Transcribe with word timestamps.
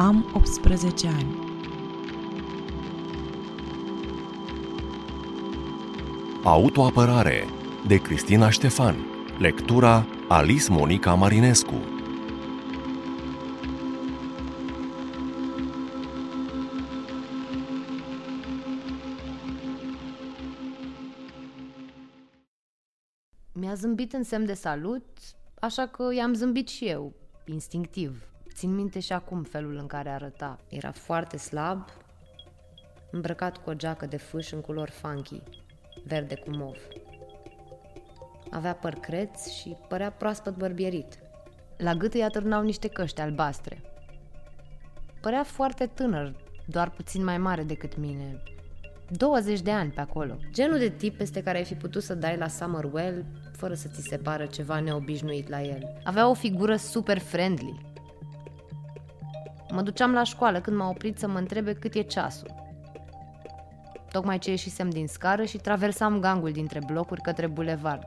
Am 0.00 0.30
18 0.34 1.08
ani. 1.08 1.36
Autoapărare 6.44 7.44
de 7.86 7.96
Cristina 7.96 8.50
Ștefan 8.50 8.96
Lectura 9.38 10.06
Alice 10.28 10.70
Monica 10.70 11.14
Marinescu 11.14 11.74
Mi-a 23.52 23.74
zâmbit 23.74 24.12
în 24.12 24.22
semn 24.22 24.46
de 24.46 24.54
salut, 24.54 25.06
așa 25.60 25.86
că 25.86 26.14
i-am 26.14 26.34
zâmbit 26.34 26.68
și 26.68 26.84
eu, 26.84 27.12
instinctiv. 27.46 28.28
Țin 28.58 28.74
minte 28.74 29.00
și 29.00 29.12
acum 29.12 29.42
felul 29.42 29.76
în 29.76 29.86
care 29.86 30.08
arăta. 30.08 30.58
Era 30.68 30.90
foarte 30.90 31.36
slab, 31.36 31.88
îmbrăcat 33.10 33.56
cu 33.56 33.70
o 33.70 33.74
geacă 33.74 34.06
de 34.06 34.16
fâș 34.16 34.50
în 34.50 34.60
culori 34.60 34.90
funky, 34.90 35.42
verde 36.04 36.34
cu 36.34 36.50
mov. 36.50 36.76
Avea 38.50 38.74
păr 38.74 38.94
creț 38.94 39.48
și 39.48 39.76
părea 39.88 40.10
proaspăt 40.10 40.56
bărbierit. 40.56 41.18
La 41.76 41.94
gât 41.94 42.14
îi 42.14 42.22
atârnau 42.22 42.62
niște 42.62 42.88
căști 42.88 43.20
albastre. 43.20 43.82
Părea 45.20 45.42
foarte 45.42 45.86
tânăr, 45.86 46.36
doar 46.66 46.90
puțin 46.90 47.24
mai 47.24 47.38
mare 47.38 47.62
decât 47.62 47.96
mine. 47.96 48.42
20 49.08 49.60
de 49.60 49.70
ani 49.70 49.90
pe 49.90 50.00
acolo. 50.00 50.36
Genul 50.52 50.78
de 50.78 50.88
tip 50.88 51.16
peste 51.16 51.42
care 51.42 51.58
ai 51.58 51.64
fi 51.64 51.74
putut 51.74 52.02
să 52.02 52.14
dai 52.14 52.36
la 52.36 52.48
Summerwell 52.48 53.24
fără 53.52 53.74
să 53.74 53.88
ți 53.88 54.08
se 54.08 54.16
pară 54.16 54.46
ceva 54.46 54.80
neobișnuit 54.80 55.48
la 55.48 55.62
el. 55.62 56.00
Avea 56.04 56.28
o 56.28 56.34
figură 56.34 56.76
super 56.76 57.18
friendly. 57.18 57.86
Mă 59.70 59.82
duceam 59.82 60.12
la 60.12 60.22
școală 60.22 60.60
când 60.60 60.76
m-a 60.76 60.88
oprit 60.88 61.18
să 61.18 61.28
mă 61.28 61.38
întrebe 61.38 61.72
cât 61.72 61.94
e 61.94 62.02
ceasul. 62.02 62.54
Tocmai 64.10 64.38
ce 64.38 64.50
ieșisem 64.50 64.90
din 64.90 65.06
scară 65.06 65.44
și 65.44 65.56
traversam 65.56 66.20
gangul 66.20 66.52
dintre 66.52 66.80
blocuri 66.86 67.20
către 67.20 67.46
bulevard. 67.46 68.06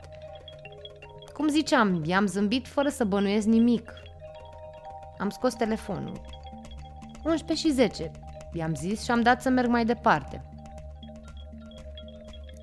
Cum 1.32 1.48
ziceam, 1.48 2.02
i-am 2.04 2.26
zâmbit 2.26 2.66
fără 2.66 2.88
să 2.88 3.04
bănuiesc 3.04 3.46
nimic. 3.46 3.92
Am 5.18 5.28
scos 5.28 5.54
telefonul. 5.54 6.20
11 7.24 7.66
și 7.66 7.74
10, 7.74 8.10
i-am 8.52 8.74
zis 8.74 9.02
și 9.04 9.10
am 9.10 9.22
dat 9.22 9.42
să 9.42 9.48
merg 9.48 9.68
mai 9.68 9.84
departe. 9.84 10.44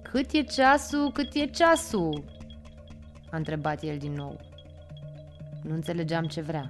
Cât 0.02 0.32
e 0.32 0.42
ceasul, 0.42 1.12
cât 1.12 1.34
e 1.34 1.46
ceasul? 1.46 2.24
A 3.32 3.38
întrebat 3.38 3.84
el 3.84 3.98
din 3.98 4.14
nou. 4.14 4.40
Nu 5.64 5.74
înțelegeam 5.74 6.26
ce 6.26 6.42
vrea. 6.42 6.68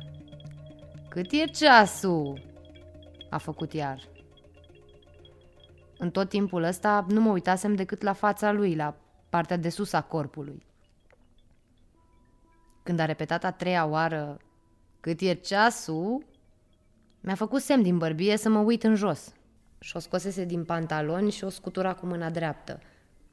Cât 1.09 1.31
e 1.31 1.45
ceasul? 1.45 2.41
A 3.29 3.37
făcut 3.37 3.73
iar. 3.73 4.09
În 5.97 6.11
tot 6.11 6.29
timpul 6.29 6.63
ăsta 6.63 7.05
nu 7.07 7.21
mă 7.21 7.31
uitasem 7.31 7.75
decât 7.75 8.01
la 8.01 8.13
fața 8.13 8.51
lui, 8.51 8.75
la 8.75 8.95
partea 9.29 9.57
de 9.57 9.69
sus 9.69 9.93
a 9.93 10.01
corpului. 10.01 10.65
Când 12.83 12.99
a 12.99 13.05
repetat 13.05 13.43
a 13.43 13.51
treia 13.51 13.85
oară 13.85 14.37
cât 14.99 15.19
e 15.19 15.33
ceasul, 15.33 16.25
mi-a 17.19 17.35
făcut 17.35 17.61
semn 17.61 17.83
din 17.83 17.97
bărbie 17.97 18.37
să 18.37 18.49
mă 18.49 18.59
uit 18.59 18.83
în 18.83 18.95
jos. 18.95 19.33
Și 19.79 19.95
o 19.95 19.99
scosese 19.99 20.45
din 20.45 20.65
pantaloni 20.65 21.31
și 21.31 21.43
o 21.43 21.49
scutura 21.49 21.93
cu 21.93 22.05
mâna 22.05 22.29
dreaptă. 22.29 22.79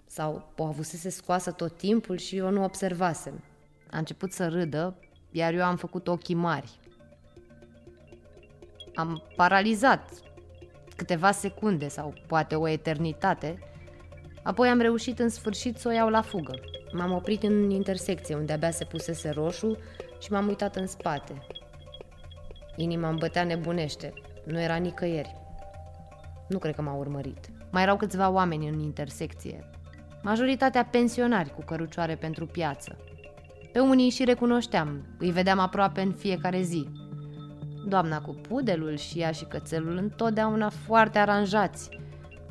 Sau 0.07 0.53
o 0.57 0.65
avusese 0.65 1.09
scoasă 1.09 1.51
tot 1.51 1.77
timpul 1.77 2.17
și 2.17 2.37
eu 2.37 2.51
nu 2.51 2.65
observasem. 2.65 3.43
A 3.91 3.99
început 3.99 4.33
să 4.33 4.49
râdă, 4.49 4.99
iar 5.31 5.55
eu 5.55 5.65
am 5.65 5.77
făcut 5.77 6.09
ochii 6.09 6.35
mari. 6.35 6.79
Am 8.97 9.23
paralizat 9.37 10.11
câteva 10.97 11.31
secunde 11.31 11.89
sau 11.89 12.15
poate 12.27 12.55
o 12.55 12.69
eternitate, 12.69 13.59
apoi 14.43 14.69
am 14.69 14.81
reușit 14.81 15.19
în 15.19 15.29
sfârșit 15.29 15.79
să 15.79 15.89
o 15.89 15.93
iau 15.93 16.09
la 16.09 16.23
fugă. 16.23 16.61
M-am 16.93 17.13
oprit 17.13 17.43
în 17.43 17.71
intersecție 17.71 18.35
unde 18.35 18.53
abia 18.53 18.71
se 18.71 18.85
pusese 18.85 19.31
roșu 19.31 19.77
și 20.21 20.33
m-am 20.33 20.47
uitat 20.47 20.77
în 20.77 20.87
spate. 20.87 21.47
Inima 22.77 23.09
îmi 23.09 23.19
bătea 23.19 23.45
nebunește, 23.45 24.13
nu 24.45 24.61
era 24.61 24.77
nicăieri. 24.77 25.37
Nu 26.49 26.59
cred 26.59 26.75
că 26.75 26.83
m-a 26.83 26.95
urmărit. 26.95 27.49
Mai 27.71 27.83
erau 27.83 27.97
câțiva 27.97 28.31
oameni 28.31 28.69
în 28.69 28.79
intersecție, 28.79 29.71
majoritatea 30.23 30.85
pensionari 30.85 31.55
cu 31.55 31.63
cărucioare 31.65 32.15
pentru 32.15 32.47
piață. 32.47 32.97
Pe 33.73 33.79
unii 33.79 34.11
și 34.11 34.25
recunoșteam, 34.25 35.17
îi 35.19 35.31
vedeam 35.31 35.59
aproape 35.59 36.01
în 36.01 36.13
fiecare 36.13 36.61
zi. 36.61 36.89
Doamna 37.89 38.21
cu 38.21 38.31
pudelul 38.31 38.97
și 38.97 39.19
ea 39.19 39.31
și 39.31 39.45
cățelul 39.45 39.97
întotdeauna 39.97 40.69
foarte 40.69 41.19
aranjați 41.19 41.89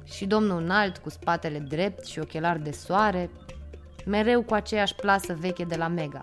și 0.04 0.26
domnul 0.26 0.62
înalt 0.62 0.98
cu 0.98 1.10
spatele 1.10 1.60
drept 1.60 2.06
și 2.06 2.20
ochelari 2.20 2.64
de 2.64 2.72
soare, 2.72 3.30
mereu 4.06 4.44
cu 4.44 4.54
aceeași 4.54 4.96
plasă 4.96 5.34
veche 5.40 5.64
de 5.64 5.76
la 5.76 5.88
Mega. 5.88 6.22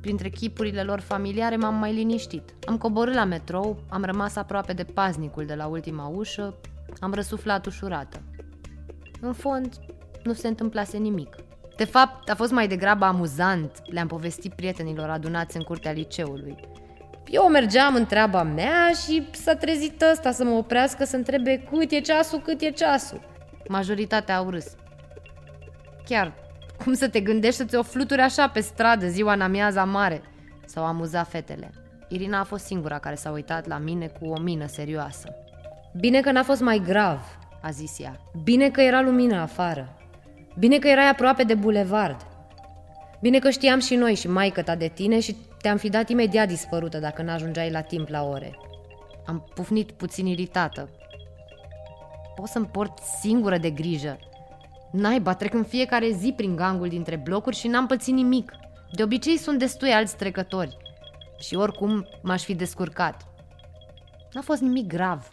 Printre 0.00 0.28
chipurile 0.28 0.82
lor 0.82 1.00
familiare 1.00 1.56
m-am 1.56 1.74
mai 1.74 1.94
liniștit. 1.94 2.54
Am 2.66 2.78
coborât 2.78 3.14
la 3.14 3.24
metrou, 3.24 3.82
am 3.88 4.04
rămas 4.04 4.36
aproape 4.36 4.72
de 4.72 4.84
paznicul 4.84 5.46
de 5.46 5.54
la 5.54 5.66
ultima 5.66 6.06
ușă, 6.06 6.54
am 7.00 7.12
răsuflat 7.12 7.66
ușurată. 7.66 8.20
În 9.20 9.32
fond, 9.32 9.74
nu 10.22 10.32
se 10.32 10.48
întâmplase 10.48 10.96
nimic. 10.96 11.36
De 11.76 11.84
fapt, 11.84 12.28
a 12.30 12.34
fost 12.34 12.52
mai 12.52 12.68
degrabă 12.68 13.04
amuzant, 13.04 13.82
le-am 13.84 14.06
povestit 14.06 14.52
prietenilor 14.54 15.10
adunați 15.10 15.56
în 15.56 15.62
curtea 15.62 15.92
liceului. 15.92 16.56
Eu 17.30 17.48
mergeam 17.48 17.94
în 17.94 18.06
treaba 18.06 18.42
mea 18.42 18.90
și 19.04 19.28
s-a 19.30 19.54
trezit 19.54 20.02
ăsta 20.12 20.30
să 20.30 20.44
mă 20.44 20.50
oprească 20.50 21.04
să 21.04 21.16
întrebe 21.16 21.62
cât 21.70 21.90
e 21.90 22.00
ceasul, 22.00 22.40
cât 22.40 22.60
e 22.60 22.70
ceasul. 22.70 23.20
Majoritatea 23.68 24.36
au 24.36 24.50
râs. 24.50 24.66
Chiar, 26.04 26.32
cum 26.84 26.92
să 26.92 27.08
te 27.08 27.20
gândești 27.20 27.56
să 27.56 27.64
ți-o 27.64 27.82
fluturi 27.82 28.20
așa 28.20 28.48
pe 28.48 28.60
stradă 28.60 29.06
ziua 29.06 29.32
în 29.32 29.40
amiaza 29.40 29.84
mare? 29.84 30.22
S-au 30.64 30.84
amuzat 30.84 31.28
fetele. 31.28 31.70
Irina 32.08 32.40
a 32.40 32.44
fost 32.44 32.64
singura 32.64 32.98
care 32.98 33.14
s-a 33.14 33.30
uitat 33.30 33.66
la 33.66 33.78
mine 33.78 34.06
cu 34.06 34.26
o 34.26 34.40
mină 34.40 34.66
serioasă. 34.66 35.28
Bine 36.00 36.20
că 36.20 36.30
n-a 36.30 36.42
fost 36.42 36.60
mai 36.60 36.82
grav, 36.84 37.38
a 37.62 37.70
zis 37.70 37.98
ea. 37.98 38.16
Bine 38.44 38.70
că 38.70 38.80
era 38.80 39.00
lumină 39.00 39.40
afară. 39.40 39.96
Bine 40.58 40.78
că 40.78 40.88
erai 40.88 41.08
aproape 41.08 41.42
de 41.42 41.54
bulevard. 41.54 42.26
Bine 43.20 43.38
că 43.38 43.50
știam 43.50 43.80
și 43.80 43.94
noi 43.94 44.14
și 44.14 44.28
maică 44.28 44.62
ta 44.62 44.74
de 44.74 44.90
tine 44.94 45.20
și 45.20 45.36
te-am 45.60 45.76
fi 45.76 45.88
dat 45.88 46.08
imediat 46.08 46.48
dispărută 46.48 46.98
dacă 46.98 47.22
n-ajungeai 47.22 47.70
la 47.70 47.80
timp 47.80 48.08
la 48.08 48.22
ore. 48.22 48.58
Am 49.26 49.50
pufnit 49.54 49.90
puțin 49.90 50.26
iritată. 50.26 50.90
Pot 52.34 52.46
să-mi 52.48 52.66
port 52.66 52.98
singură 53.20 53.58
de 53.58 53.70
grijă. 53.70 54.18
Naiba, 54.92 55.34
trec 55.34 55.54
în 55.54 55.64
fiecare 55.64 56.10
zi 56.10 56.32
prin 56.36 56.56
gangul 56.56 56.88
dintre 56.88 57.16
blocuri 57.16 57.56
și 57.56 57.68
n-am 57.68 57.86
pățit 57.86 58.14
nimic. 58.14 58.52
De 58.92 59.02
obicei 59.02 59.36
sunt 59.36 59.58
destui 59.58 59.90
alți 59.90 60.16
trecători. 60.16 60.76
Și 61.38 61.54
oricum 61.54 62.08
m-aș 62.22 62.42
fi 62.42 62.54
descurcat. 62.54 63.26
N-a 64.32 64.40
fost 64.40 64.60
nimic 64.60 64.86
grav. 64.86 65.28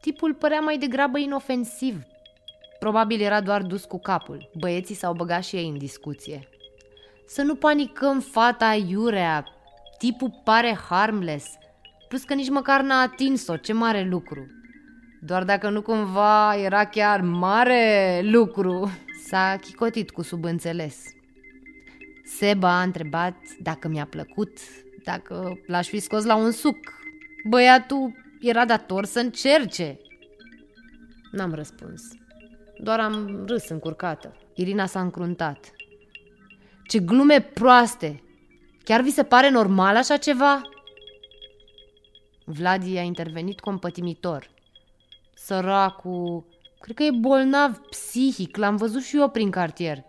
Tipul 0.00 0.34
părea 0.34 0.60
mai 0.60 0.78
degrabă 0.78 1.18
inofensiv. 1.18 2.02
Probabil 2.78 3.20
era 3.20 3.40
doar 3.40 3.62
dus 3.62 3.84
cu 3.84 3.98
capul. 3.98 4.50
Băieții 4.54 4.94
s-au 4.94 5.12
băgat 5.12 5.44
și 5.44 5.56
ei 5.56 5.68
în 5.68 5.78
discuție. 5.78 6.48
Să 7.26 7.42
nu 7.42 7.54
panicăm, 7.54 8.20
fata 8.20 8.72
iurea. 8.88 9.53
Tipul 9.98 10.40
pare 10.44 10.78
harmless. 10.88 11.46
Plus 12.08 12.22
că 12.24 12.34
nici 12.34 12.50
măcar 12.50 12.80
n-a 12.82 13.00
atins-o, 13.00 13.56
ce 13.56 13.72
mare 13.72 14.02
lucru. 14.02 14.46
Doar 15.20 15.44
dacă 15.44 15.68
nu 15.68 15.82
cumva 15.82 16.56
era 16.56 16.84
chiar 16.84 17.20
mare 17.20 18.20
lucru. 18.22 18.90
S-a 19.28 19.56
chicotit 19.60 20.10
cu 20.10 20.22
subînțeles. 20.22 20.96
Seba 22.24 22.78
a 22.78 22.82
întrebat 22.82 23.36
dacă 23.60 23.88
mi-a 23.88 24.06
plăcut, 24.06 24.58
dacă 25.04 25.58
l-aș 25.66 25.88
fi 25.88 25.98
scos 25.98 26.24
la 26.24 26.34
un 26.34 26.50
suc. 26.50 26.76
Băiatul 27.48 28.12
era 28.40 28.64
dator 28.64 29.04
să 29.04 29.18
încerce. 29.20 29.98
N-am 31.30 31.54
răspuns. 31.54 32.02
Doar 32.78 33.00
am 33.00 33.44
râs 33.46 33.68
încurcată. 33.68 34.36
Irina 34.54 34.86
s-a 34.86 35.00
încruntat. 35.00 35.72
Ce 36.86 36.98
glume 36.98 37.40
proaste! 37.40 38.23
Chiar 38.84 39.00
vi 39.00 39.10
se 39.10 39.22
pare 39.22 39.50
normal 39.50 39.96
așa 39.96 40.16
ceva? 40.16 40.60
Vladi 42.44 42.96
a 42.96 43.02
intervenit 43.02 43.60
compătimitor. 43.60 44.50
Săracu, 45.34 46.46
cred 46.80 46.96
că 46.96 47.02
e 47.02 47.10
bolnav 47.10 47.78
psihic, 47.78 48.56
l-am 48.56 48.76
văzut 48.76 49.02
și 49.02 49.16
eu 49.16 49.28
prin 49.28 49.50
cartier. 49.50 50.04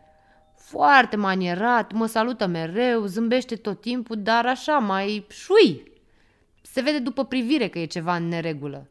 Foarte 0.56 1.16
manierat, 1.16 1.92
mă 1.92 2.06
salută 2.06 2.46
mereu, 2.46 3.06
zâmbește 3.06 3.56
tot 3.56 3.82
timpul, 3.82 4.16
dar 4.22 4.46
așa, 4.46 4.78
mai 4.78 5.26
șui. 5.30 5.92
Se 6.62 6.82
vede 6.82 7.00
după 7.00 7.26
privire 7.26 7.68
că 7.68 7.80
e 7.80 7.86
ceva 7.86 8.16
în 8.16 8.28
neregulă. 8.28 8.90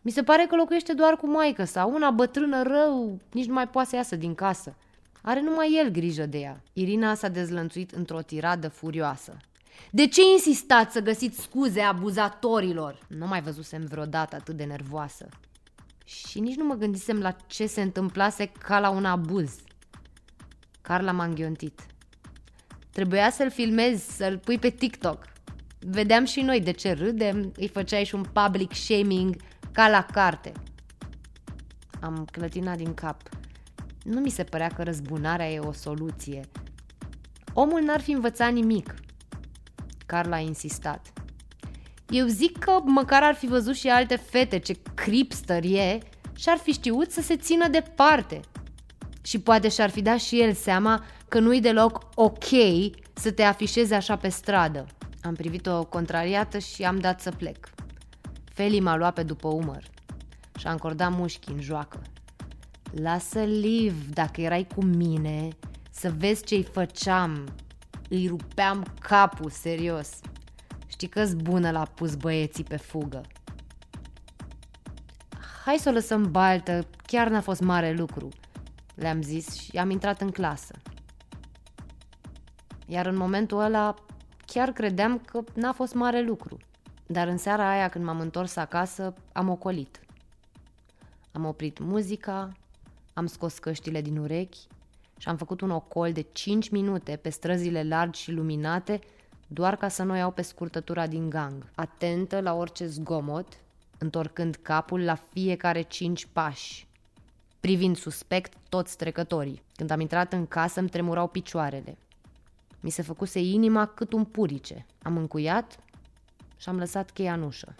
Mi 0.00 0.10
se 0.10 0.22
pare 0.22 0.46
că 0.48 0.56
locuiește 0.56 0.92
doar 0.92 1.16
cu 1.16 1.26
maică 1.26 1.64
sau 1.64 1.92
una 1.92 2.10
bătrână 2.10 2.62
rău, 2.62 3.18
nici 3.32 3.46
nu 3.46 3.54
mai 3.54 3.68
poate 3.68 3.88
să 3.88 3.96
iasă 3.96 4.16
din 4.16 4.34
casă. 4.34 4.76
Are 5.26 5.40
numai 5.40 5.76
el 5.82 5.90
grijă 5.90 6.26
de 6.26 6.38
ea. 6.38 6.62
Irina 6.72 7.14
s-a 7.14 7.28
dezlănțuit 7.28 7.90
într-o 7.90 8.20
tiradă 8.20 8.68
furioasă. 8.68 9.36
De 9.90 10.06
ce 10.06 10.20
insistați 10.32 10.92
să 10.92 11.00
găsiți 11.00 11.40
scuze 11.40 11.80
abuzatorilor? 11.80 12.98
Nu 13.08 13.26
mai 13.26 13.42
văzusem 13.42 13.84
vreodată 13.84 14.36
atât 14.36 14.56
de 14.56 14.64
nervoasă. 14.64 15.28
Și 16.04 16.40
nici 16.40 16.56
nu 16.56 16.64
mă 16.64 16.74
gândisem 16.74 17.18
la 17.18 17.36
ce 17.46 17.66
se 17.66 17.82
întâmplase 17.82 18.46
ca 18.46 18.78
la 18.80 18.90
un 18.90 19.04
abuz. 19.04 19.56
Carla 20.80 21.12
m-a 21.12 21.24
înghiontit. 21.24 21.86
Trebuia 22.90 23.30
să-l 23.30 23.50
filmezi, 23.50 24.16
să-l 24.16 24.38
pui 24.38 24.58
pe 24.58 24.68
TikTok. 24.68 25.24
Vedeam 25.78 26.24
și 26.24 26.40
noi 26.40 26.60
de 26.60 26.70
ce 26.70 26.92
râdem, 26.92 27.52
îi 27.56 27.68
făceai 27.68 28.04
și 28.04 28.14
un 28.14 28.24
public 28.32 28.72
shaming 28.74 29.36
ca 29.72 29.88
la 29.88 30.06
carte. 30.12 30.52
Am 32.00 32.28
clătinat 32.30 32.76
din 32.76 32.94
cap. 32.94 33.33
Nu 34.04 34.20
mi 34.20 34.30
se 34.30 34.44
părea 34.44 34.68
că 34.68 34.82
răzbunarea 34.82 35.50
e 35.50 35.58
o 35.58 35.72
soluție. 35.72 36.40
Omul 37.52 37.80
n-ar 37.80 38.00
fi 38.00 38.10
învățat 38.10 38.52
nimic. 38.52 38.94
Carla 40.06 40.36
a 40.36 40.40
insistat. 40.40 41.12
Eu 42.08 42.26
zic 42.26 42.58
că 42.58 42.80
măcar 42.84 43.22
ar 43.22 43.34
fi 43.34 43.46
văzut 43.46 43.74
și 43.74 43.88
alte 43.88 44.16
fete 44.16 44.58
ce 44.58 44.80
cripster 44.94 45.64
e 45.64 45.98
și 46.36 46.48
ar 46.48 46.56
fi 46.56 46.72
știut 46.72 47.10
să 47.10 47.20
se 47.20 47.36
țină 47.36 47.68
departe. 47.68 48.40
Și 49.22 49.40
poate 49.40 49.68
și-ar 49.68 49.90
fi 49.90 50.02
dat 50.02 50.18
și 50.18 50.40
el 50.40 50.52
seama 50.52 51.04
că 51.28 51.38
nu-i 51.38 51.60
deloc 51.60 52.08
ok 52.14 52.48
să 53.12 53.30
te 53.30 53.42
afișezi 53.42 53.94
așa 53.94 54.16
pe 54.16 54.28
stradă. 54.28 54.86
Am 55.22 55.34
privit-o 55.34 55.84
contrariată 55.84 56.58
și 56.58 56.84
am 56.84 56.98
dat 56.98 57.20
să 57.20 57.30
plec. 57.30 57.68
Feli 58.44 58.80
m-a 58.80 58.96
luat 58.96 59.14
pe 59.14 59.22
după 59.22 59.48
umăr 59.48 59.84
și 60.58 60.66
a 60.66 60.70
încordat 60.70 61.16
mușchi 61.16 61.50
în 61.50 61.60
joacă. 61.60 62.02
Lasă 63.02 63.42
Liv, 63.42 64.12
dacă 64.12 64.40
erai 64.40 64.66
cu 64.74 64.84
mine, 64.84 65.48
să 65.90 66.14
vezi 66.18 66.44
ce-i 66.44 66.62
făceam. 66.62 67.54
Îi 68.08 68.26
rupeam 68.26 68.86
capul, 69.00 69.50
serios. 69.50 70.20
Știi 70.86 71.08
că-s 71.08 71.34
bună 71.34 71.70
la 71.70 71.82
pus 71.82 72.14
băieții 72.14 72.64
pe 72.64 72.76
fugă. 72.76 73.20
Hai 75.64 75.76
să 75.76 75.88
o 75.88 75.92
lăsăm 75.92 76.30
baltă, 76.30 76.86
chiar 77.06 77.28
n-a 77.28 77.40
fost 77.40 77.60
mare 77.60 77.92
lucru, 77.92 78.28
le-am 78.94 79.22
zis 79.22 79.54
și 79.54 79.78
am 79.78 79.90
intrat 79.90 80.20
în 80.20 80.30
clasă. 80.30 80.74
Iar 82.86 83.06
în 83.06 83.16
momentul 83.16 83.60
ăla 83.60 83.94
chiar 84.46 84.70
credeam 84.70 85.18
că 85.18 85.44
n-a 85.54 85.72
fost 85.72 85.94
mare 85.94 86.22
lucru. 86.22 86.56
Dar 87.06 87.28
în 87.28 87.36
seara 87.36 87.70
aia 87.70 87.88
când 87.88 88.04
m-am 88.04 88.20
întors 88.20 88.56
acasă, 88.56 89.14
am 89.32 89.48
ocolit. 89.48 90.00
Am 91.32 91.44
oprit 91.44 91.78
muzica, 91.78 92.52
am 93.14 93.26
scos 93.26 93.58
căștile 93.58 94.00
din 94.00 94.16
urechi 94.16 94.58
și 95.18 95.28
am 95.28 95.36
făcut 95.36 95.60
un 95.60 95.70
ocol 95.70 96.12
de 96.12 96.26
5 96.32 96.68
minute 96.68 97.16
pe 97.16 97.28
străzile 97.30 97.82
largi 97.82 98.20
și 98.20 98.32
luminate 98.32 99.00
doar 99.46 99.76
ca 99.76 99.88
să 99.88 100.02
nu 100.02 100.16
iau 100.16 100.30
pe 100.30 100.42
scurtătura 100.42 101.06
din 101.06 101.30
gang, 101.30 101.66
atentă 101.74 102.40
la 102.40 102.54
orice 102.54 102.86
zgomot, 102.86 103.46
întorcând 103.98 104.58
capul 104.62 105.04
la 105.04 105.14
fiecare 105.14 105.82
cinci 105.82 106.26
pași, 106.32 106.86
privind 107.60 107.96
suspect 107.96 108.52
toți 108.68 108.96
trecătorii. 108.96 109.62
Când 109.76 109.90
am 109.90 110.00
intrat 110.00 110.32
în 110.32 110.46
casă 110.46 110.80
îmi 110.80 110.88
tremurau 110.88 111.28
picioarele. 111.28 111.96
Mi 112.80 112.90
se 112.90 113.02
făcuse 113.02 113.40
inima 113.40 113.86
cât 113.86 114.12
un 114.12 114.24
purice. 114.24 114.86
Am 115.02 115.16
încuiat 115.16 115.78
și 116.56 116.68
am 116.68 116.78
lăsat 116.78 117.10
cheia 117.10 117.32
în 117.32 117.42
ușă. 117.42 117.74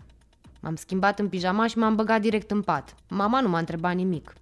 M-am 0.61 0.77
schimbat 0.77 1.19
în 1.19 1.29
pijama 1.29 1.67
și 1.67 1.79
m-am 1.79 1.95
băgat 1.95 2.21
direct 2.21 2.51
în 2.51 2.63
pat. 2.63 2.95
Mama 3.09 3.41
nu 3.41 3.49
m-a 3.49 3.59
întrebat 3.59 3.95
nimic. 3.95 4.35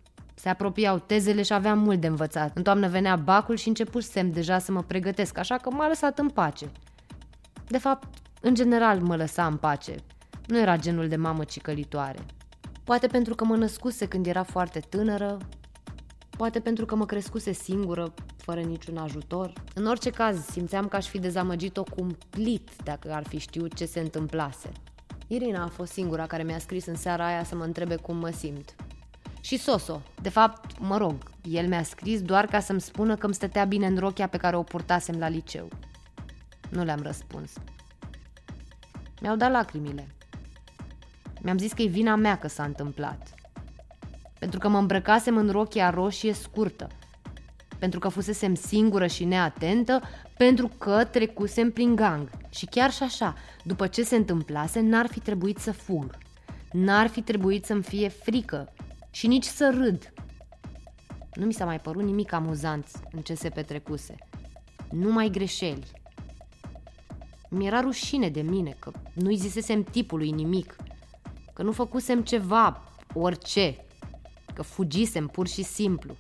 Se 0.42 0.48
apropiau 0.48 0.98
tezele 0.98 1.42
și 1.42 1.52
aveam 1.52 1.78
mult 1.78 2.00
de 2.00 2.06
învățat. 2.06 2.56
În 2.56 2.62
toamnă 2.62 2.88
venea 2.88 3.16
bacul 3.16 3.56
și 3.56 3.68
începusem 3.68 4.30
deja 4.30 4.58
să 4.58 4.72
mă 4.72 4.82
pregătesc, 4.82 5.38
așa 5.38 5.56
că 5.56 5.70
m-a 5.70 5.88
lăsat 5.88 6.18
în 6.18 6.28
pace. 6.28 6.70
De 7.66 7.78
fapt, 7.78 8.08
în 8.40 8.54
general 8.54 9.00
mă 9.00 9.16
lăsa 9.16 9.46
în 9.46 9.56
pace. 9.56 9.94
Nu 10.46 10.58
era 10.58 10.76
genul 10.76 11.08
de 11.08 11.16
mamă 11.16 11.44
cicălitoare. 11.44 12.18
Poate 12.84 13.06
pentru 13.06 13.34
că 13.34 13.44
mă 13.44 13.56
născuse 13.56 14.06
când 14.06 14.26
era 14.26 14.42
foarte 14.42 14.80
tânără, 14.80 15.38
poate 16.36 16.60
pentru 16.60 16.84
că 16.84 16.94
mă 16.94 17.06
crescuse 17.06 17.52
singură, 17.52 18.14
fără 18.36 18.60
niciun 18.60 18.96
ajutor. 18.96 19.52
În 19.74 19.86
orice 19.86 20.10
caz, 20.10 20.44
simțeam 20.44 20.88
că 20.88 20.96
aș 20.96 21.06
fi 21.06 21.18
dezamăgit-o 21.18 21.82
cumplit 21.82 22.70
dacă 22.84 23.12
ar 23.12 23.26
fi 23.26 23.38
știut 23.38 23.74
ce 23.74 23.84
se 23.84 24.00
întâmplase. 24.00 24.70
Irina 25.26 25.62
a 25.62 25.68
fost 25.68 25.92
singura 25.92 26.26
care 26.26 26.42
mi-a 26.42 26.58
scris 26.58 26.86
în 26.86 26.96
seara 26.96 27.26
aia 27.26 27.44
să 27.44 27.54
mă 27.54 27.64
întrebe 27.64 27.96
cum 27.96 28.16
mă 28.16 28.30
simt. 28.30 28.74
Și 29.44 29.56
Soso, 29.56 30.02
de 30.20 30.28
fapt, 30.28 30.78
mă 30.78 30.96
rog, 30.96 31.14
el 31.42 31.68
mi-a 31.68 31.82
scris 31.82 32.22
doar 32.22 32.46
ca 32.46 32.60
să-mi 32.60 32.80
spună 32.80 33.16
că 33.16 33.26
îmi 33.26 33.34
stătea 33.34 33.64
bine 33.64 33.86
în 33.86 33.98
rochia 33.98 34.26
pe 34.26 34.36
care 34.36 34.56
o 34.56 34.62
purtasem 34.62 35.18
la 35.18 35.28
liceu. 35.28 35.68
Nu 36.68 36.84
le-am 36.84 37.02
răspuns. 37.02 37.52
Mi-au 39.20 39.36
dat 39.36 39.50
lacrimile. 39.50 40.06
Mi-am 41.40 41.58
zis 41.58 41.72
că 41.72 41.82
e 41.82 41.86
vina 41.86 42.14
mea 42.14 42.38
că 42.38 42.48
s-a 42.48 42.64
întâmplat. 42.64 43.34
Pentru 44.38 44.58
că 44.58 44.68
mă 44.68 44.78
îmbrăcasem 44.78 45.36
în 45.36 45.50
rochia 45.50 45.90
roșie 45.90 46.32
scurtă. 46.32 46.88
Pentru 47.78 47.98
că 47.98 48.08
fusesem 48.08 48.54
singură 48.54 49.06
și 49.06 49.24
neatentă, 49.24 50.00
pentru 50.36 50.68
că 50.78 51.04
trecusem 51.04 51.70
prin 51.70 51.94
gang. 51.94 52.30
Și 52.50 52.66
chiar 52.66 52.90
și 52.90 53.02
așa, 53.02 53.34
după 53.64 53.86
ce 53.86 54.02
se 54.02 54.16
întâmplase, 54.16 54.80
n-ar 54.80 55.06
fi 55.06 55.20
trebuit 55.20 55.58
să 55.58 55.72
fug. 55.72 56.18
N-ar 56.72 57.06
fi 57.06 57.22
trebuit 57.22 57.64
să-mi 57.64 57.82
fie 57.82 58.08
frică 58.08 58.72
și 59.12 59.26
nici 59.26 59.44
să 59.44 59.72
râd. 59.74 60.12
Nu 61.34 61.46
mi 61.46 61.52
s-a 61.52 61.64
mai 61.64 61.80
părut 61.80 62.02
nimic 62.02 62.32
amuzant 62.32 62.86
în 63.12 63.20
ce 63.20 63.34
se 63.34 63.48
petrecuse. 63.48 64.14
Numai 64.90 65.30
greșeli. 65.30 65.90
Mi-era 67.48 67.80
rușine 67.80 68.28
de 68.28 68.40
mine 68.40 68.76
că 68.78 68.92
nu-i 69.14 69.36
zisesem 69.36 69.82
tipului 69.82 70.30
nimic, 70.30 70.76
că 71.52 71.62
nu 71.62 71.72
făcusem 71.72 72.22
ceva, 72.22 72.82
orice, 73.14 73.76
că 74.54 74.62
fugisem 74.62 75.26
pur 75.26 75.46
și 75.46 75.62
simplu. 75.62 76.16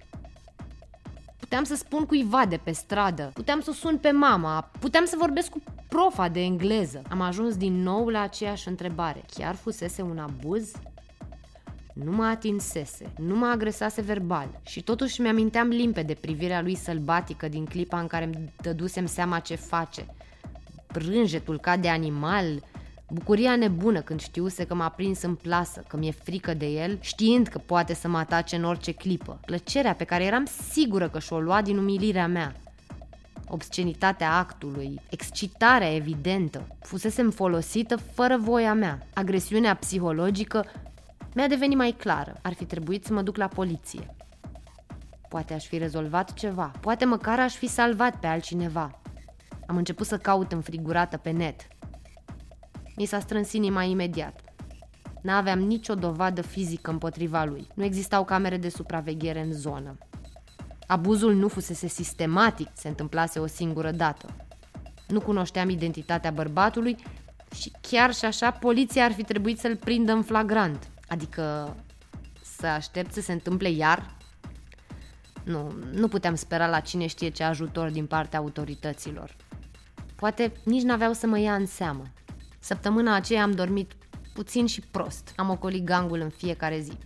Puteam 1.38 1.64
să 1.64 1.74
spun 1.74 2.06
cuiva 2.06 2.46
de 2.46 2.56
pe 2.56 2.72
stradă, 2.72 3.30
puteam 3.34 3.60
să 3.60 3.72
sun 3.72 3.98
pe 3.98 4.10
mama, 4.10 4.70
puteam 4.80 5.04
să 5.04 5.16
vorbesc 5.18 5.50
cu 5.50 5.62
profa 5.88 6.28
de 6.28 6.40
engleză. 6.40 7.02
Am 7.10 7.20
ajuns 7.20 7.56
din 7.56 7.82
nou 7.82 8.08
la 8.08 8.20
aceeași 8.20 8.68
întrebare. 8.68 9.24
Chiar 9.34 9.54
fusese 9.54 10.02
un 10.02 10.18
abuz? 10.18 10.72
Nu 11.92 12.12
mă 12.12 12.24
atinsese, 12.24 13.12
nu 13.18 13.36
mă 13.36 13.46
agresase 13.46 14.00
verbal 14.00 14.60
și 14.62 14.82
totuși 14.82 15.20
mi-aminteam 15.20 15.68
limpede 15.68 16.14
privirea 16.14 16.62
lui 16.62 16.74
sălbatică 16.74 17.48
din 17.48 17.64
clipa 17.64 18.00
în 18.00 18.06
care 18.06 18.24
îmi 18.24 18.52
dădusem 18.62 19.06
seama 19.06 19.38
ce 19.38 19.54
face. 19.54 20.06
Brânjetul 20.92 21.58
ca 21.58 21.76
de 21.76 21.88
animal, 21.88 22.62
bucuria 23.10 23.56
nebună 23.56 24.00
când 24.00 24.20
știuse 24.20 24.64
că 24.64 24.74
m-a 24.74 24.88
prins 24.88 25.22
în 25.22 25.34
plasă, 25.34 25.84
că 25.88 25.96
mi-e 25.96 26.10
frică 26.10 26.54
de 26.54 26.66
el, 26.66 26.98
știind 27.00 27.46
că 27.46 27.58
poate 27.58 27.94
să 27.94 28.08
mă 28.08 28.18
atace 28.18 28.56
în 28.56 28.64
orice 28.64 28.92
clipă. 28.92 29.40
Plăcerea 29.46 29.94
pe 29.94 30.04
care 30.04 30.24
eram 30.24 30.44
sigură 30.70 31.08
că 31.08 31.18
și-o 31.18 31.40
lua 31.40 31.62
din 31.62 31.78
umilirea 31.78 32.26
mea 32.26 32.54
obscenitatea 33.52 34.36
actului, 34.36 35.00
excitarea 35.10 35.94
evidentă, 35.94 36.66
fusesem 36.80 37.30
folosită 37.30 37.96
fără 37.96 38.36
voia 38.36 38.74
mea. 38.74 39.06
Agresiunea 39.14 39.76
psihologică 39.76 40.64
mi-a 41.34 41.46
devenit 41.46 41.76
mai 41.76 41.90
clară. 41.90 42.38
Ar 42.42 42.52
fi 42.52 42.64
trebuit 42.64 43.04
să 43.04 43.12
mă 43.12 43.22
duc 43.22 43.36
la 43.36 43.48
poliție. 43.48 44.14
Poate 45.28 45.54
aș 45.54 45.66
fi 45.66 45.78
rezolvat 45.78 46.32
ceva, 46.32 46.70
poate 46.80 47.04
măcar 47.04 47.40
aș 47.40 47.54
fi 47.54 47.66
salvat 47.66 48.18
pe 48.18 48.26
altcineva. 48.26 49.00
Am 49.66 49.76
început 49.76 50.06
să 50.06 50.18
caut 50.18 50.52
înfrigurată 50.52 51.16
pe 51.16 51.30
net. 51.30 51.68
Mi 52.96 53.04
s-a 53.04 53.20
strâns 53.20 53.52
inima 53.52 53.82
imediat. 53.82 54.40
N-aveam 55.22 55.58
nicio 55.58 55.94
dovadă 55.94 56.42
fizică 56.42 56.90
împotriva 56.90 57.44
lui. 57.44 57.66
Nu 57.74 57.84
existau 57.84 58.24
camere 58.24 58.56
de 58.56 58.68
supraveghere 58.68 59.40
în 59.40 59.52
zonă. 59.52 59.98
Abuzul 60.86 61.34
nu 61.34 61.48
fusese 61.48 61.86
sistematic, 61.86 62.68
se 62.72 62.88
întâmplase 62.88 63.38
o 63.38 63.46
singură 63.46 63.90
dată. 63.90 64.26
Nu 65.08 65.20
cunoșteam 65.20 65.68
identitatea 65.68 66.30
bărbatului 66.30 66.96
și 67.54 67.72
chiar 67.80 68.14
și 68.14 68.24
așa 68.24 68.50
poliția 68.50 69.04
ar 69.04 69.12
fi 69.12 69.22
trebuit 69.22 69.58
să-l 69.58 69.76
prindă 69.76 70.12
în 70.12 70.22
flagrant. 70.22 70.91
Adică 71.12 71.76
să 72.42 72.66
aștept 72.66 73.12
să 73.12 73.20
se 73.20 73.32
întâmple 73.32 73.70
iar? 73.70 74.16
Nu, 75.44 75.72
nu 75.92 76.08
puteam 76.08 76.34
spera 76.34 76.66
la 76.66 76.80
cine 76.80 77.06
știe 77.06 77.28
ce 77.28 77.42
ajutor 77.42 77.90
din 77.90 78.06
partea 78.06 78.38
autorităților. 78.38 79.36
Poate 80.16 80.52
nici 80.64 80.82
n-aveau 80.82 81.12
să 81.12 81.26
mă 81.26 81.38
ia 81.38 81.54
în 81.54 81.66
seamă. 81.66 82.02
Săptămâna 82.58 83.14
aceea 83.14 83.42
am 83.42 83.52
dormit 83.52 83.92
puțin 84.34 84.66
și 84.66 84.80
prost. 84.80 85.32
Am 85.36 85.50
ocolit 85.50 85.84
gangul 85.84 86.20
în 86.20 86.30
fiecare 86.30 86.80
zi. 86.80 86.98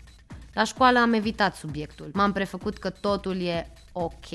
La 0.52 0.64
școală 0.64 0.98
am 0.98 1.12
evitat 1.12 1.54
subiectul. 1.54 2.10
M-am 2.12 2.32
prefăcut 2.32 2.78
că 2.78 2.90
totul 2.90 3.40
e 3.40 3.72
ok. 3.92 4.26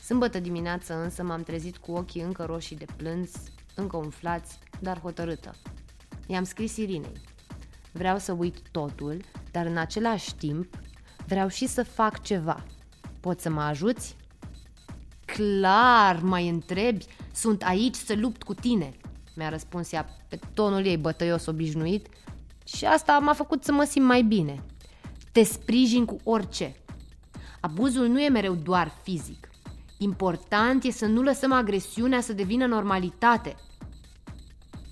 Sâmbătă 0.00 0.40
dimineață 0.40 0.94
însă 0.94 1.22
m-am 1.22 1.42
trezit 1.42 1.76
cu 1.76 1.92
ochii 1.92 2.22
încă 2.22 2.44
roșii 2.44 2.76
de 2.76 2.86
plâns, 2.96 3.30
încă 3.74 3.96
umflați, 3.96 4.58
dar 4.80 5.00
hotărâtă. 5.00 5.54
I-am 6.26 6.44
scris 6.44 6.76
Irinei. 6.76 7.34
Vreau 7.96 8.18
să 8.18 8.32
uit 8.32 8.56
totul, 8.70 9.24
dar 9.50 9.66
în 9.66 9.76
același 9.76 10.34
timp 10.34 10.78
vreau 11.26 11.48
și 11.48 11.66
să 11.66 11.82
fac 11.82 12.22
ceva. 12.22 12.64
Poți 13.20 13.42
să 13.42 13.50
mă 13.50 13.60
ajuți? 13.60 14.16
Clar, 15.24 16.20
mai 16.22 16.48
întrebi, 16.48 17.04
sunt 17.34 17.62
aici 17.62 17.94
să 17.94 18.14
lupt 18.14 18.42
cu 18.42 18.54
tine. 18.54 18.92
mi-a 19.34 19.48
răspuns 19.48 19.92
ea 19.92 20.08
pe 20.28 20.38
tonul 20.54 20.84
ei 20.84 20.96
bătăios 20.96 21.46
obișnuit 21.46 22.06
și 22.64 22.84
asta 22.84 23.18
m-a 23.18 23.32
făcut 23.32 23.64
să 23.64 23.72
mă 23.72 23.84
simt 23.84 24.06
mai 24.06 24.22
bine. 24.22 24.62
Te 25.32 25.42
sprijin 25.42 26.04
cu 26.04 26.16
orice. 26.24 26.76
Abuzul 27.60 28.06
nu 28.06 28.20
e 28.20 28.28
mereu 28.28 28.54
doar 28.54 28.92
fizic. 29.02 29.50
Important 29.98 30.84
e 30.84 30.90
să 30.90 31.06
nu 31.06 31.22
lăsăm 31.22 31.52
agresiunea 31.52 32.20
să 32.20 32.32
devină 32.32 32.66
normalitate. 32.66 33.54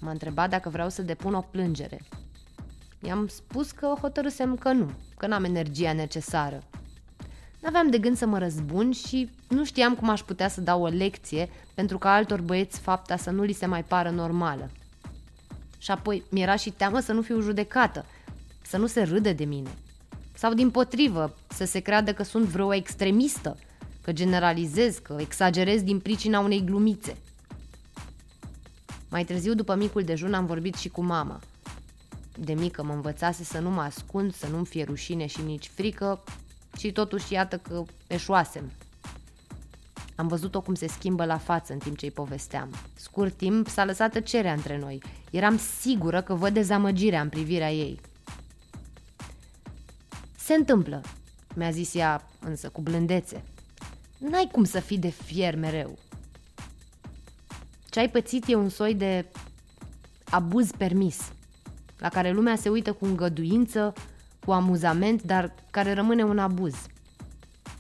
M-a 0.01 0.11
întrebat 0.11 0.51
dacă 0.51 0.69
vreau 0.69 0.89
să 0.89 1.03
depun 1.03 1.35
o 1.35 1.41
plângere. 1.41 2.01
I-am 3.07 3.27
spus 3.27 3.71
că 3.71 3.95
hotărâsem 4.01 4.57
că 4.57 4.73
nu, 4.73 4.91
că 5.17 5.27
n-am 5.27 5.45
energia 5.45 5.93
necesară. 5.93 6.63
N-aveam 7.61 7.91
de 7.91 7.99
gând 7.99 8.17
să 8.17 8.27
mă 8.27 8.39
răzbun 8.39 8.93
și 8.93 9.31
nu 9.49 9.65
știam 9.65 9.95
cum 9.95 10.09
aș 10.09 10.21
putea 10.21 10.49
să 10.49 10.61
dau 10.61 10.83
o 10.83 10.87
lecție 10.87 11.49
pentru 11.75 11.99
ca 11.99 12.13
altor 12.13 12.41
băieți 12.41 12.81
fapta 12.81 13.17
să 13.17 13.31
nu 13.31 13.43
li 13.43 13.53
se 13.53 13.67
mai 13.67 13.85
pară 13.85 14.11
normală. 14.11 14.71
Și 15.79 15.91
apoi 15.91 16.23
mi-era 16.31 16.57
și 16.57 16.71
teamă 16.71 17.01
să 17.01 17.13
nu 17.13 17.23
fiu 17.23 17.41
judecată, 17.41 18.05
să 18.63 18.77
nu 18.77 18.87
se 18.87 19.03
râde 19.03 19.33
de 19.33 19.45
mine. 19.45 19.71
Sau 20.35 20.55
din 20.55 20.71
potrivă, 20.71 21.37
să 21.49 21.65
se 21.65 21.81
creadă 21.81 22.13
că 22.13 22.23
sunt 22.23 22.45
vreo 22.45 22.75
extremistă, 22.75 23.59
că 24.03 24.13
generalizez, 24.13 24.99
că 24.99 25.17
exagerez 25.19 25.83
din 25.83 26.01
pricina 26.01 26.41
unei 26.41 26.65
glumițe. 26.65 27.17
Mai 29.11 29.25
târziu, 29.25 29.55
după 29.55 29.75
micul 29.75 30.03
dejun, 30.03 30.35
am 30.35 30.47
vorbit 30.47 30.75
și 30.75 30.89
cu 30.89 31.03
mama. 31.03 31.41
De 32.39 32.55
mică 32.55 32.83
mă 32.83 32.93
învățase 32.93 33.45
să 33.45 33.59
nu 33.59 33.71
mă 33.71 33.81
ascund, 33.81 34.35
să 34.35 34.47
nu-mi 34.49 34.67
fie 34.67 34.85
rușine 34.85 35.27
și 35.27 35.43
nici 35.43 35.71
frică, 35.75 36.23
și 36.79 36.93
totuși 36.93 37.33
iată 37.33 37.59
că 37.59 37.83
eșuasem. 38.07 38.73
Am 40.17 40.27
văzut-o 40.27 40.61
cum 40.61 40.75
se 40.75 40.87
schimbă 40.87 41.25
la 41.25 41.39
față 41.39 41.73
în 41.73 41.79
timp 41.79 41.97
ce 41.97 42.05
îi 42.05 42.11
povesteam. 42.11 42.75
Scurt 42.95 43.37
timp 43.37 43.69
s-a 43.69 43.85
lăsat 43.85 44.13
tăcerea 44.13 44.53
între 44.53 44.79
noi. 44.79 45.03
Eram 45.31 45.59
sigură 45.59 46.23
că 46.23 46.35
văd 46.35 46.53
dezamăgirea 46.53 47.21
în 47.21 47.29
privirea 47.29 47.73
ei. 47.73 48.01
Se 50.37 50.55
întâmplă, 50.55 51.03
mi-a 51.55 51.71
zis 51.71 51.95
ea 51.95 52.29
însă 52.41 52.69
cu 52.69 52.81
blândețe. 52.81 53.45
N-ai 54.19 54.49
cum 54.53 54.65
să 54.65 54.81
fii 54.81 54.99
de 54.99 55.09
fier 55.09 55.57
mereu. 55.57 55.99
Ce 57.91 57.99
ai 57.99 58.11
pățit 58.11 58.49
e 58.49 58.55
un 58.55 58.69
soi 58.69 58.95
de 58.95 59.27
abuz 60.25 60.71
permis, 60.71 61.33
la 62.05 62.11
care 62.11 62.31
lumea 62.31 62.57
se 62.57 62.69
uită 62.69 62.93
cu 62.93 63.05
îngăduință, 63.05 63.93
cu 64.47 64.53
amuzament, 64.53 65.23
dar 65.23 65.55
care 65.71 65.93
rămâne 65.93 66.23
un 66.23 66.39
abuz. 66.39 66.75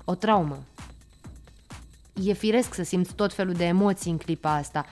O 0.04 0.14
traumă. 0.14 0.62
E 2.23 2.33
firesc 2.33 2.75
să 2.75 2.83
simți 2.83 3.14
tot 3.14 3.33
felul 3.33 3.52
de 3.52 3.64
emoții 3.64 4.11
în 4.11 4.16
clipa 4.16 4.54
asta. 4.54 4.87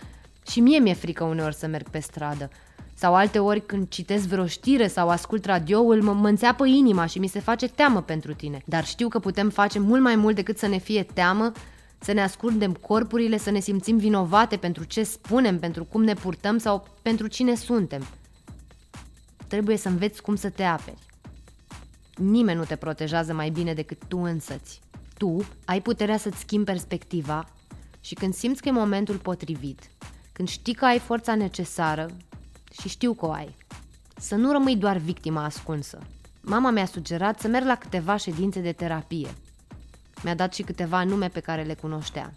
Și 0.46 0.60
mie 0.60 0.78
mi-e 0.78 0.94
frică 0.94 1.24
uneori 1.24 1.54
să 1.54 1.66
merg 1.66 1.88
pe 1.88 1.98
stradă. 1.98 2.50
Sau 2.94 3.14
alte 3.14 3.38
ori 3.38 3.66
când 3.66 3.88
citesc 3.88 4.26
vreo 4.26 4.46
știre 4.46 4.86
sau 4.86 5.08
ascult 5.08 5.44
radioul, 5.44 6.02
mă, 6.02 6.12
mă 6.12 6.28
înțeapă 6.28 6.66
inima 6.66 7.06
și 7.06 7.18
mi 7.18 7.26
se 7.26 7.40
face 7.40 7.68
teamă 7.68 8.02
pentru 8.02 8.34
tine. 8.34 8.62
Dar 8.64 8.84
știu 8.84 9.08
că 9.08 9.18
putem 9.18 9.50
face 9.50 9.78
mult 9.78 10.02
mai 10.02 10.16
mult 10.16 10.34
decât 10.34 10.58
să 10.58 10.66
ne 10.66 10.78
fie 10.78 11.02
teamă, 11.02 11.52
să 11.98 12.12
ne 12.12 12.22
ascundem 12.22 12.72
corpurile, 12.72 13.38
să 13.38 13.50
ne 13.50 13.60
simțim 13.60 13.96
vinovate 13.96 14.56
pentru 14.56 14.84
ce 14.84 15.02
spunem, 15.02 15.58
pentru 15.58 15.84
cum 15.84 16.02
ne 16.04 16.14
purtăm 16.14 16.58
sau 16.58 16.86
pentru 17.02 17.26
cine 17.26 17.54
suntem. 17.54 18.06
Trebuie 19.52 19.76
să 19.76 19.88
înveți 19.88 20.22
cum 20.22 20.36
să 20.36 20.50
te 20.50 20.62
aperi. 20.62 20.98
Nimeni 22.16 22.58
nu 22.58 22.64
te 22.64 22.76
protejează 22.76 23.32
mai 23.32 23.50
bine 23.50 23.74
decât 23.74 24.04
tu 24.08 24.18
însăți. 24.18 24.80
Tu 25.16 25.46
ai 25.64 25.80
puterea 25.80 26.16
să-ți 26.16 26.38
schimbi 26.38 26.64
perspectiva 26.64 27.48
și 28.00 28.14
când 28.14 28.34
simți 28.34 28.62
că 28.62 28.68
e 28.68 28.72
momentul 28.72 29.16
potrivit, 29.16 29.90
când 30.32 30.48
știi 30.48 30.74
că 30.74 30.84
ai 30.84 30.98
forța 30.98 31.34
necesară 31.34 32.10
și 32.80 32.88
știu 32.88 33.14
că 33.14 33.26
o 33.26 33.30
ai, 33.30 33.56
să 34.16 34.34
nu 34.34 34.52
rămâi 34.52 34.76
doar 34.76 34.96
victima 34.96 35.44
ascunsă. 35.44 35.98
Mama 36.40 36.70
mi-a 36.70 36.86
sugerat 36.86 37.40
să 37.40 37.48
merg 37.48 37.66
la 37.66 37.76
câteva 37.76 38.16
ședințe 38.16 38.60
de 38.60 38.72
terapie. 38.72 39.34
Mi-a 40.22 40.34
dat 40.34 40.54
și 40.54 40.62
câteva 40.62 41.04
nume 41.04 41.28
pe 41.28 41.40
care 41.40 41.62
le 41.62 41.74
cunoștea. 41.74 42.32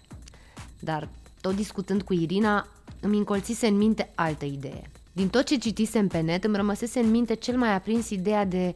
Dar, 0.79 1.10
tot 1.41 1.55
discutând 1.55 2.01
cu 2.01 2.13
Irina, 2.13 2.67
îmi 3.00 3.17
încolțise 3.17 3.67
în 3.67 3.77
minte 3.77 4.12
altă 4.15 4.45
idee. 4.45 4.89
Din 5.15 5.29
tot 5.29 5.45
ce 5.45 5.57
citisem 5.57 6.07
pe 6.07 6.19
net, 6.19 6.43
îmi 6.43 6.55
rămăsese 6.55 7.00
în 7.00 7.10
minte 7.10 7.34
cel 7.34 7.57
mai 7.57 7.74
aprins 7.74 8.10
ideea 8.10 8.45
de 8.45 8.75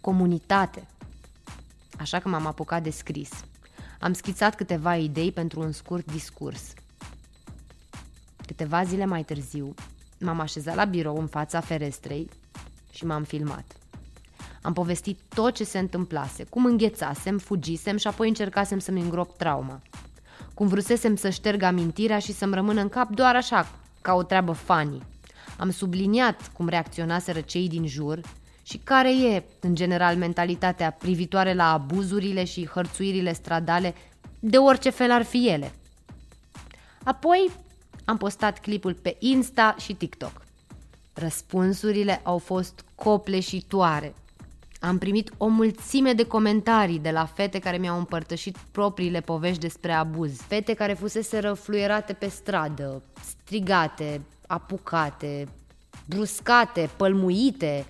comunitate. 0.00 0.86
Așa 1.98 2.18
că 2.18 2.28
m-am 2.28 2.46
apucat 2.46 2.82
de 2.82 2.90
scris. 2.90 3.30
Am 4.00 4.12
schițat 4.12 4.54
câteva 4.54 4.96
idei 4.96 5.32
pentru 5.32 5.60
un 5.60 5.72
scurt 5.72 6.12
discurs. 6.12 6.72
Câteva 8.46 8.84
zile 8.84 9.04
mai 9.04 9.22
târziu, 9.22 9.74
m-am 10.20 10.40
așezat 10.40 10.74
la 10.74 10.84
birou 10.84 11.18
în 11.18 11.26
fața 11.26 11.60
ferestrei 11.60 12.28
și 12.92 13.06
m-am 13.06 13.22
filmat. 13.22 13.64
Am 14.62 14.72
povestit 14.72 15.18
tot 15.34 15.54
ce 15.54 15.64
se 15.64 15.78
întâmplase, 15.78 16.44
cum 16.44 16.64
înghețasem, 16.64 17.38
fugisem 17.38 17.96
și 17.96 18.06
apoi 18.06 18.28
încercasem 18.28 18.78
să-mi 18.78 19.00
îngrop 19.00 19.36
trauma. 19.36 19.80
Cum 20.54 20.66
vrusesem 20.66 21.16
să 21.16 21.30
șterg 21.30 21.62
amintirea 21.62 22.18
și 22.18 22.32
să-mi 22.32 22.54
rămână 22.54 22.80
în 22.80 22.88
cap 22.88 23.10
doar 23.10 23.36
așa, 23.36 23.72
ca 24.00 24.14
o 24.14 24.22
treabă 24.22 24.52
funny. 24.52 25.02
Am 25.60 25.70
subliniat 25.70 26.52
cum 26.52 26.68
reacționaseră 26.68 27.40
cei 27.40 27.68
din 27.68 27.86
jur 27.86 28.20
și 28.62 28.78
care 28.78 29.20
e, 29.20 29.44
în 29.60 29.74
general, 29.74 30.16
mentalitatea 30.16 30.90
privitoare 30.90 31.54
la 31.54 31.72
abuzurile 31.72 32.44
și 32.44 32.66
hărțuirile 32.66 33.32
stradale, 33.32 33.94
de 34.38 34.56
orice 34.56 34.90
fel 34.90 35.10
ar 35.10 35.22
fi 35.22 35.48
ele. 35.48 35.72
Apoi 37.04 37.50
am 38.04 38.16
postat 38.16 38.60
clipul 38.60 38.94
pe 38.94 39.16
Insta 39.18 39.76
și 39.78 39.94
TikTok. 39.94 40.44
Răspunsurile 41.12 42.20
au 42.22 42.38
fost 42.38 42.84
copleșitoare. 42.94 44.14
Am 44.82 44.98
primit 44.98 45.32
o 45.36 45.46
mulțime 45.46 46.12
de 46.12 46.26
comentarii 46.26 46.98
de 46.98 47.10
la 47.10 47.24
fete 47.24 47.58
care 47.58 47.76
mi-au 47.76 47.98
împărtășit 47.98 48.56
propriile 48.70 49.20
povești 49.20 49.60
despre 49.60 49.92
abuz. 49.92 50.40
Fete 50.40 50.74
care 50.74 50.92
fusese 50.92 51.38
răfluierate 51.38 52.12
pe 52.12 52.28
stradă, 52.28 53.02
strigate, 53.20 54.20
apucate, 54.46 55.48
bruscate, 56.06 56.90
pălmuite, 56.96 57.86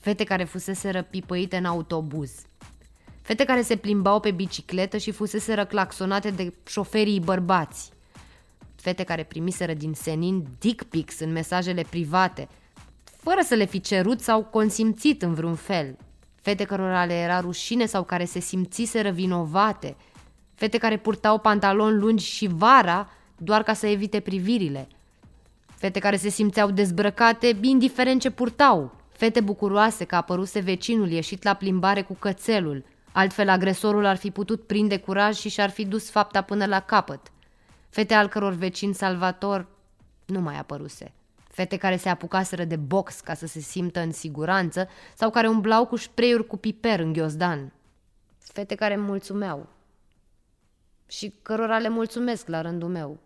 fete 0.00 0.24
care 0.24 0.44
fusese 0.44 0.90
răpipăite 0.90 1.56
în 1.56 1.64
autobuz, 1.64 2.32
fete 3.22 3.44
care 3.44 3.62
se 3.62 3.76
plimbau 3.76 4.20
pe 4.20 4.30
bicicletă 4.30 4.96
și 4.96 5.10
fusese 5.10 5.54
răclaxonate 5.54 6.30
de 6.30 6.52
șoferii 6.66 7.20
bărbați, 7.20 7.92
fete 8.76 9.02
care 9.02 9.22
primiseră 9.22 9.74
din 9.74 9.92
senin 9.92 10.46
dick 10.58 10.82
pics 10.82 11.20
în 11.20 11.32
mesajele 11.32 11.84
private, 11.90 12.48
fără 13.24 13.40
să 13.42 13.54
le 13.54 13.64
fi 13.64 13.80
cerut 13.80 14.20
sau 14.20 14.44
consimțit 14.44 15.22
în 15.22 15.34
vreun 15.34 15.54
fel, 15.54 15.96
fete 16.42 16.64
cărora 16.64 17.04
le 17.04 17.14
era 17.14 17.40
rușine 17.40 17.86
sau 17.86 18.02
care 18.02 18.24
se 18.24 18.40
simțiseră 18.40 19.10
vinovate, 19.10 19.96
fete 20.54 20.78
care 20.78 20.96
purtau 20.96 21.38
pantaloni 21.38 21.98
lungi 21.98 22.24
și 22.24 22.46
vara 22.46 23.10
doar 23.36 23.62
ca 23.62 23.72
să 23.72 23.86
evite 23.86 24.20
privirile, 24.20 24.88
fete 25.76 25.98
care 25.98 26.16
se 26.16 26.28
simțeau 26.28 26.70
dezbrăcate 26.70 27.58
indiferent 27.60 28.20
ce 28.20 28.30
purtau, 28.30 29.02
Fete 29.16 29.40
bucuroase 29.40 30.04
că 30.04 30.14
a 30.14 30.18
apăruse 30.18 30.60
vecinul 30.60 31.10
ieșit 31.10 31.42
la 31.42 31.54
plimbare 31.54 32.02
cu 32.02 32.14
cățelul, 32.14 32.84
altfel 33.12 33.48
agresorul 33.48 34.04
ar 34.04 34.16
fi 34.16 34.30
putut 34.30 34.66
prinde 34.66 34.98
curaj 34.98 35.36
și 35.36 35.48
și-ar 35.48 35.70
fi 35.70 35.84
dus 35.84 36.10
fapta 36.10 36.42
până 36.42 36.66
la 36.66 36.80
capăt. 36.80 37.32
Fete 37.88 38.14
al 38.14 38.28
căror 38.28 38.52
vecin 38.52 38.92
salvator 38.92 39.66
nu 40.26 40.40
mai 40.40 40.58
apăruse. 40.58 41.12
Fete 41.54 41.76
care 41.76 41.96
se 41.96 42.08
apucaseră 42.08 42.64
de 42.64 42.76
box 42.76 43.20
ca 43.20 43.34
să 43.34 43.46
se 43.46 43.60
simtă 43.60 44.00
în 44.00 44.12
siguranță 44.12 44.88
sau 45.14 45.30
care 45.30 45.48
umblau 45.48 45.86
cu 45.86 45.96
spreiuri 45.96 46.46
cu 46.46 46.56
piper 46.56 47.00
în 47.00 47.12
ghiozdan. 47.12 47.72
Fete 48.38 48.74
care 48.74 48.94
îmi 48.94 49.04
mulțumeau 49.04 49.68
și 51.06 51.34
cărora 51.42 51.78
le 51.78 51.88
mulțumesc 51.88 52.48
la 52.48 52.60
rândul 52.60 52.88
meu. 52.88 53.18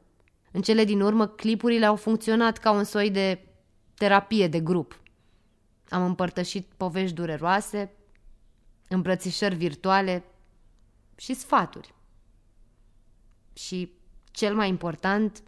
În 0.50 0.62
cele 0.62 0.84
din 0.84 1.00
urmă, 1.00 1.26
clipurile 1.26 1.86
au 1.86 1.96
funcționat 1.96 2.58
ca 2.58 2.70
un 2.70 2.84
soi 2.84 3.10
de 3.10 3.46
terapie 3.94 4.48
de 4.48 4.60
grup. 4.60 5.00
Am 5.88 6.04
împărtășit 6.04 6.66
povești 6.76 7.14
dureroase, 7.14 7.92
îmbrățișări 8.88 9.54
virtuale 9.54 10.24
și 11.16 11.34
sfaturi. 11.34 11.94
Și, 13.52 13.92
cel 14.30 14.54
mai 14.54 14.68
important, 14.68 15.42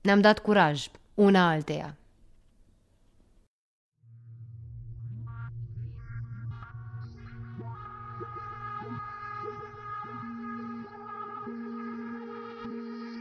ne-am 0.00 0.20
dat 0.20 0.38
curaj 0.38 0.88
una 1.14 1.48
alteia. 1.48 1.96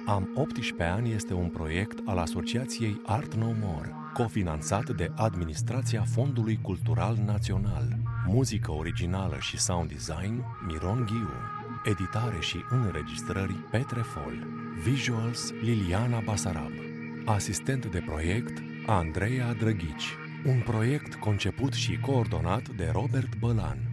Am 0.05 0.31
18 0.36 0.83
ani 0.83 1.12
este 1.12 1.33
un 1.33 1.50
proiect 1.50 2.00
al 2.05 2.17
Asociației 2.17 3.01
Art 3.05 3.33
No 3.33 3.51
More, 3.60 3.95
cofinanțat 4.13 4.89
de 4.89 5.12
Administrația 5.15 6.03
Fondului 6.03 6.60
Cultural 6.62 7.17
Național. 7.25 7.88
Muzică 8.27 8.71
originală 8.71 9.38
și 9.39 9.60
sound 9.60 9.89
design 9.89 10.43
Miron 10.67 11.05
Ghiu. 11.05 11.29
Editare 11.83 12.39
și 12.39 12.57
înregistrări 12.69 13.53
Petre 13.53 14.01
Fol. 14.01 14.48
Visuals 14.83 15.51
Liliana 15.51 16.19
Basarab. 16.25 16.90
Asistent 17.25 17.86
de 17.86 18.00
proiect 18.06 18.63
Andreea 18.86 19.54
Drăghici. 19.54 20.16
Un 20.46 20.62
proiect 20.62 21.16
conceput 21.16 21.74
și 21.74 22.00
coordonat 22.00 22.70
de 22.70 22.90
Robert 22.94 23.38
Bălan. 23.40 23.90